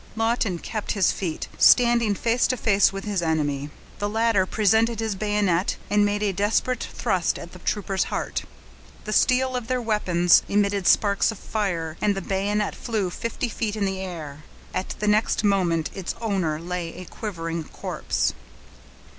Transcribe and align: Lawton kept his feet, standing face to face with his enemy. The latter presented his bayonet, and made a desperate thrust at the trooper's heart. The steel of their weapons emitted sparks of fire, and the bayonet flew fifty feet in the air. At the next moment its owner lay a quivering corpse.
Lawton 0.15 0.57
kept 0.57 0.93
his 0.93 1.11
feet, 1.11 1.47
standing 1.59 2.15
face 2.15 2.47
to 2.47 2.57
face 2.57 2.91
with 2.91 3.03
his 3.03 3.21
enemy. 3.21 3.69
The 3.99 4.09
latter 4.09 4.47
presented 4.47 4.99
his 4.99 5.13
bayonet, 5.13 5.77
and 5.91 6.03
made 6.03 6.23
a 6.23 6.33
desperate 6.33 6.83
thrust 6.83 7.37
at 7.37 7.51
the 7.51 7.59
trooper's 7.59 8.05
heart. 8.05 8.43
The 9.05 9.13
steel 9.13 9.55
of 9.55 9.67
their 9.67 9.79
weapons 9.79 10.41
emitted 10.49 10.87
sparks 10.87 11.31
of 11.31 11.37
fire, 11.37 11.97
and 12.01 12.15
the 12.15 12.21
bayonet 12.23 12.73
flew 12.73 13.11
fifty 13.11 13.47
feet 13.47 13.75
in 13.75 13.85
the 13.85 13.99
air. 13.99 14.43
At 14.73 14.95
the 14.97 15.07
next 15.07 15.43
moment 15.43 15.91
its 15.93 16.15
owner 16.19 16.59
lay 16.59 16.95
a 16.95 17.05
quivering 17.05 17.65
corpse. 17.65 18.33